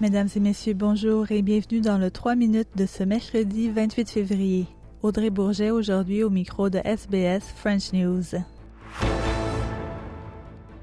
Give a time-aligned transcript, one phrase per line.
[0.00, 4.66] Mesdames et messieurs, bonjour et bienvenue dans le 3 minutes de ce mercredi 28 février.
[5.02, 8.22] Audrey Bourget aujourd'hui au micro de SBS French News.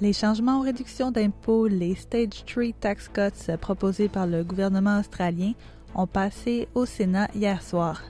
[0.00, 5.54] Les changements aux réductions d'impôts, les Stage 3 Tax Cuts proposés par le gouvernement australien
[5.96, 8.00] ont passé au Sénat hier soir.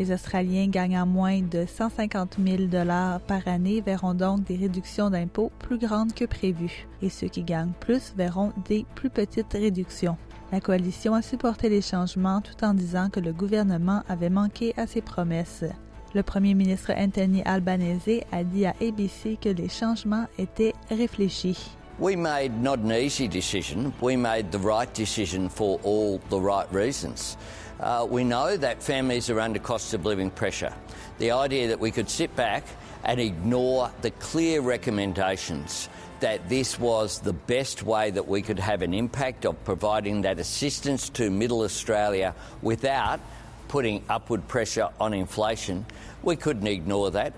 [0.00, 5.52] Les Australiens gagnant moins de 150 000 dollars par année verront donc des réductions d'impôts
[5.58, 10.16] plus grandes que prévues, et ceux qui gagnent plus verront des plus petites réductions.
[10.52, 14.86] La coalition a supporté les changements tout en disant que le gouvernement avait manqué à
[14.86, 15.66] ses promesses.
[16.14, 21.76] Le premier ministre Anthony Albanese a dit à ABC que les changements étaient réfléchis.
[22.00, 23.92] We made not an easy decision.
[24.00, 27.36] We made the right decision for all the right reasons.
[27.78, 30.72] Uh, we know that families are under cost of living pressure.
[31.18, 32.64] The idea that we could sit back
[33.04, 38.80] and ignore the clear recommendations that this was the best way that we could have
[38.80, 43.20] an impact of providing that assistance to Middle Australia without
[43.68, 45.84] putting upward pressure on inflation.
[46.22, 47.34] We couldn't ignore that.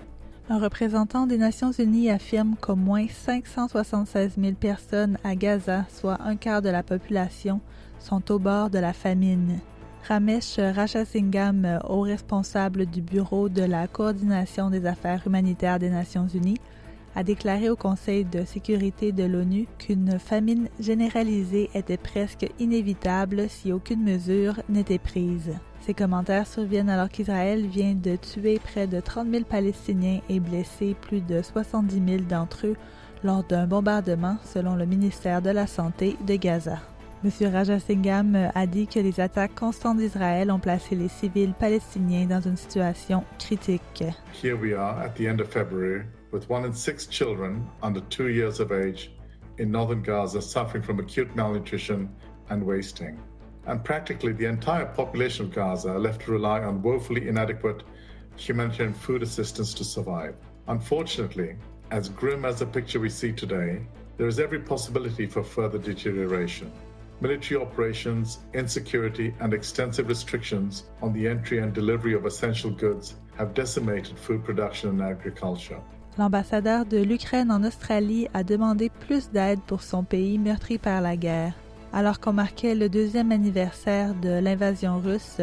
[0.49, 6.35] Un représentant des Nations Unies affirme qu'au moins 576 000 personnes à Gaza, soit un
[6.35, 7.61] quart de la population,
[7.97, 9.61] sont au bord de la famine.
[10.05, 16.59] Ramesh Rajasingham, haut responsable du Bureau de la coordination des affaires humanitaires des Nations Unies,
[17.15, 23.71] a déclaré au Conseil de sécurité de l'ONU qu'une famine généralisée était presque inévitable si
[23.71, 25.53] aucune mesure n'était prise.
[25.81, 30.95] Ces commentaires surviennent alors qu'Israël vient de tuer près de 30 000 Palestiniens et blesser
[31.01, 32.75] plus de 70 000 d'entre eux
[33.23, 36.79] lors d'un bombardement selon le ministère de la Santé de Gaza.
[37.23, 37.31] M.
[37.53, 42.57] Rajasingham a dit que les attaques constantes d'Israël ont placé les civils palestiniens dans une
[42.57, 44.03] situation critique.
[44.43, 46.01] Here we are at the end of February
[46.33, 49.11] with one in six children under two years of age
[49.59, 52.09] in northern Gaza suffering from acute malnutrition
[52.49, 53.21] and wasting.
[53.67, 57.83] And practically the entire population of Gaza are left to rely on woefully inadequate
[58.35, 60.35] humanitarian food assistance to survive.
[60.67, 61.55] Unfortunately,
[61.91, 63.85] as grim as the picture we see today,
[64.17, 66.71] there is every possibility for further deterioration.
[67.21, 73.53] Military operations, insecurity, and extensive restrictions on the entry and delivery of essential goods have
[73.53, 75.79] decimated food production and agriculture.
[76.19, 81.17] L'ambassadeur de l'Ukraine en Australie a demandé plus d'aide pour son pays meurtri par la
[81.17, 81.53] guerre.
[81.91, 85.41] Alors qu'on marquait le deuxième anniversaire de l'invasion russe,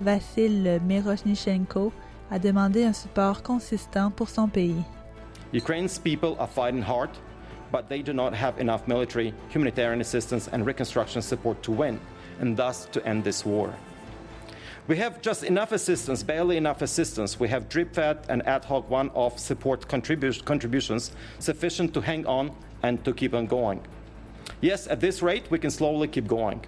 [0.00, 1.92] Vassil Miroshnichenko
[2.30, 4.82] a demandé un support consistant pour son pays.
[5.52, 7.10] Ukraine's people are fighting hard,
[7.70, 11.98] but they do not have enough military, humanitarian assistance, and reconstruction support to win,
[12.40, 13.68] and thus to end this war.
[14.88, 17.40] We have just enough assistance, barely enough assistance.
[17.40, 21.10] We have drip fed and ad hoc one off support contribu- contributions
[21.40, 22.52] sufficient to hang on
[22.84, 23.80] and to keep on going.
[24.60, 26.64] Yes, at this rate, we can slowly keep going.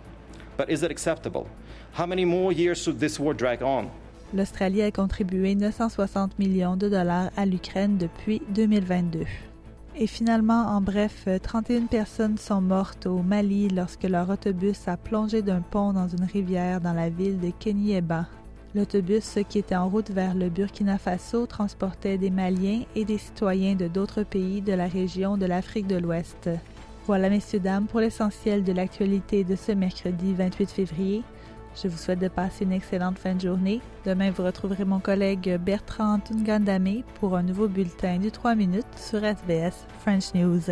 [0.56, 1.46] But is it acceptable?
[1.92, 3.88] How many more years should this war drag on?
[4.32, 9.26] L'Australie a contribué 960 millions de dollars à l'Ukraine depuis 2022.
[10.00, 15.42] Et finalement, en bref, 31 personnes sont mortes au Mali lorsque leur autobus a plongé
[15.42, 18.26] d'un pont dans une rivière dans la ville de Kenyeba.
[18.76, 23.75] L'autobus, qui était en route vers le Burkina Faso, transportait des Maliens et des citoyens
[23.75, 26.48] de d'autres pays de la région de l'Afrique de l'Ouest.
[27.08, 31.25] Voilà, messieurs, dames, pour l'essentiel de l'actualité de ce mercredi 28 février.
[31.80, 33.80] Je vous souhaite de passer une excellente fin de journée.
[34.04, 39.22] Demain, vous retrouverez mon collègue Bertrand Tungandame pour un nouveau bulletin du 3 minutes sur
[39.22, 40.62] SBS French News.